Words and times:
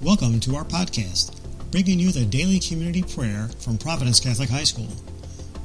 Welcome 0.00 0.38
to 0.40 0.54
our 0.54 0.64
podcast, 0.64 1.34
bringing 1.72 1.98
you 1.98 2.12
the 2.12 2.24
daily 2.24 2.60
community 2.60 3.02
prayer 3.02 3.50
from 3.58 3.76
Providence 3.76 4.20
Catholic 4.20 4.48
High 4.48 4.62
School. 4.62 4.86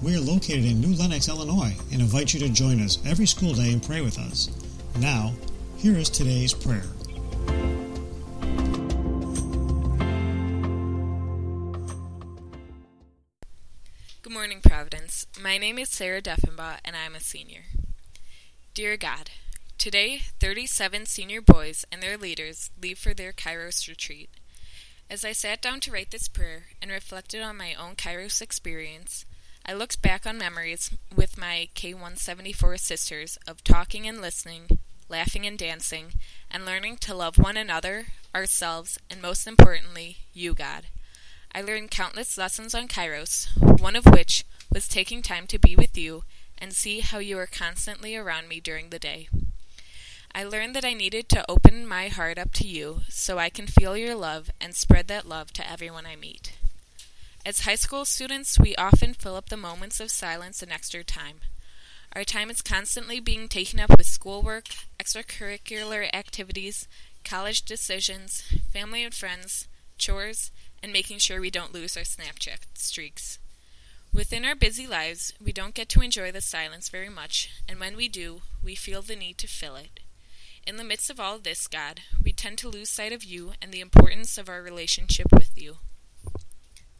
We 0.01 0.15
are 0.15 0.19
located 0.19 0.65
in 0.65 0.81
New 0.81 0.95
Lenox, 0.95 1.29
Illinois, 1.29 1.75
and 1.91 2.01
invite 2.01 2.33
you 2.33 2.39
to 2.39 2.49
join 2.49 2.81
us 2.81 2.97
every 3.05 3.27
school 3.27 3.53
day 3.53 3.71
and 3.71 3.83
pray 3.83 4.01
with 4.01 4.17
us. 4.17 4.49
Now, 4.99 5.33
here 5.77 5.95
is 5.95 6.09
today's 6.09 6.51
prayer. 6.51 6.81
Good 14.23 14.33
morning, 14.33 14.61
Providence. 14.63 15.27
My 15.39 15.59
name 15.59 15.77
is 15.77 15.89
Sarah 15.89 16.23
Deffenbaugh, 16.23 16.79
and 16.83 16.95
I'm 16.95 17.13
a 17.13 17.19
senior. 17.19 17.65
Dear 18.73 18.97
God, 18.97 19.29
today 19.77 20.21
37 20.39 21.05
senior 21.05 21.41
boys 21.41 21.85
and 21.91 22.01
their 22.01 22.17
leaders 22.17 22.71
leave 22.81 22.97
for 22.97 23.13
their 23.13 23.33
Kairos 23.33 23.87
retreat. 23.87 24.29
As 25.09 25.23
I 25.23 25.31
sat 25.31 25.61
down 25.61 25.79
to 25.81 25.91
write 25.91 26.11
this 26.11 26.27
prayer 26.27 26.67
and 26.81 26.89
reflected 26.89 27.41
on 27.41 27.57
my 27.57 27.73
own 27.73 27.95
Kairos 27.95 28.41
experience, 28.41 29.25
I 29.65 29.73
looked 29.73 30.01
back 30.01 30.25
on 30.25 30.37
memories 30.37 30.91
with 31.15 31.37
my 31.37 31.69
K 31.73 31.93
174 31.93 32.77
sisters 32.77 33.37
of 33.47 33.63
talking 33.63 34.07
and 34.07 34.21
listening, 34.21 34.79
laughing 35.09 35.45
and 35.45 35.57
dancing, 35.57 36.13
and 36.49 36.65
learning 36.65 36.97
to 36.97 37.13
love 37.13 37.37
one 37.37 37.57
another, 37.57 38.07
ourselves, 38.33 38.97
and 39.09 39.21
most 39.21 39.47
importantly, 39.47 40.17
you, 40.33 40.53
God. 40.53 40.85
I 41.53 41.61
learned 41.61 41.91
countless 41.91 42.37
lessons 42.37 42.73
on 42.73 42.87
Kairos, 42.87 43.47
one 43.79 43.95
of 43.95 44.05
which 44.05 44.43
was 44.71 44.87
taking 44.87 45.21
time 45.21 45.45
to 45.47 45.59
be 45.59 45.75
with 45.75 45.97
you 45.97 46.23
and 46.57 46.73
see 46.73 47.01
how 47.01 47.19
you 47.19 47.37
are 47.37 47.47
constantly 47.47 48.15
around 48.15 48.47
me 48.47 48.59
during 48.59 48.89
the 48.89 48.99
day. 48.99 49.29
I 50.35 50.43
learned 50.43 50.75
that 50.75 50.83
I 50.83 50.93
needed 50.93 51.29
to 51.29 51.45
open 51.47 51.85
my 51.85 52.07
heart 52.07 52.39
up 52.39 52.53
to 52.53 52.67
you 52.67 53.01
so 53.07 53.37
I 53.37 53.49
can 53.49 53.67
feel 53.67 53.95
your 53.95 54.15
love 54.15 54.49
and 54.59 54.73
spread 54.73 55.07
that 55.07 55.27
love 55.27 55.53
to 55.53 55.71
everyone 55.71 56.07
I 56.07 56.15
meet. 56.15 56.53
As 57.45 57.61
high 57.61 57.75
school 57.75 58.03
students, 58.03 58.57
we 58.57 58.75
often 58.75 59.13
fill 59.13 59.35
up 59.35 59.49
the 59.49 59.57
moments 59.57 59.99
of 59.99 60.09
silence 60.09 60.63
and 60.63 60.71
extra 60.71 61.03
time. 61.03 61.41
Our 62.15 62.23
time 62.23 62.49
is 62.49 62.63
constantly 62.63 63.19
being 63.19 63.47
taken 63.47 63.79
up 63.79 63.91
with 63.91 64.07
schoolwork, 64.07 64.69
extracurricular 64.99 66.09
activities, 66.11 66.87
college 67.23 67.61
decisions, 67.61 68.41
family 68.71 69.03
and 69.03 69.13
friends, 69.13 69.67
chores, 69.99 70.49
and 70.81 70.91
making 70.91 71.19
sure 71.19 71.41
we 71.41 71.51
don't 71.51 71.75
lose 71.75 71.95
our 71.95 72.03
Snapchat 72.03 72.59
streaks. 72.73 73.37
Within 74.11 74.45
our 74.45 74.55
busy 74.55 74.87
lives, 74.87 75.33
we 75.43 75.51
don't 75.51 75.75
get 75.75 75.89
to 75.89 76.01
enjoy 76.01 76.31
the 76.31 76.41
silence 76.41 76.89
very 76.89 77.09
much, 77.09 77.51
and 77.69 77.79
when 77.79 77.95
we 77.95 78.07
do, 78.07 78.41
we 78.63 78.73
feel 78.73 79.03
the 79.03 79.15
need 79.15 79.37
to 79.37 79.47
fill 79.47 79.75
it. 79.75 79.99
In 80.65 80.77
the 80.77 80.83
midst 80.83 81.09
of 81.09 81.19
all 81.19 81.39
this, 81.39 81.67
God, 81.67 82.01
we 82.23 82.31
tend 82.31 82.57
to 82.59 82.69
lose 82.69 82.89
sight 82.89 83.11
of 83.11 83.23
you 83.23 83.51
and 83.61 83.71
the 83.71 83.81
importance 83.81 84.37
of 84.37 84.47
our 84.47 84.61
relationship 84.61 85.27
with 85.31 85.61
you. 85.61 85.77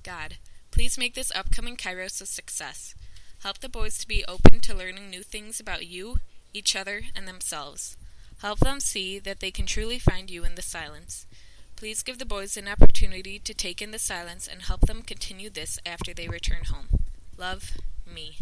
God, 0.04 0.36
please 0.70 0.98
make 0.98 1.16
this 1.16 1.32
upcoming 1.34 1.78
Kairos 1.78 2.22
a 2.22 2.26
success. 2.26 2.94
Help 3.42 3.60
the 3.60 3.70
boys 3.70 3.98
to 4.00 4.08
be 4.08 4.26
open 4.28 4.60
to 4.62 4.76
learning 4.76 5.10
new 5.10 5.24
things 5.24 5.62
about 5.62 5.88
you, 5.88 6.18
each 6.54 6.76
other, 6.76 7.04
and 7.16 7.26
themselves. 7.26 7.96
Help 8.42 8.60
them 8.60 8.82
see 8.82 9.18
that 9.20 9.40
they 9.40 9.52
can 9.52 9.66
truly 9.66 9.98
find 9.98 10.30
you 10.30 10.44
in 10.44 10.56
the 10.56 10.62
silence. 10.62 11.26
Please 11.78 12.04
give 12.04 12.20
the 12.20 12.26
boys 12.26 12.58
an 12.58 12.68
opportunity 12.68 13.40
to 13.40 13.54
take 13.54 13.82
in 13.82 13.92
the 13.92 14.00
silence 14.00 14.46
and 14.46 14.64
help 14.64 14.82
them 14.82 15.02
continue 15.02 15.50
this 15.50 15.80
after 15.86 16.14
they 16.14 16.28
return 16.28 16.66
home. 16.66 16.88
Love, 17.38 17.78
me. 18.06 18.38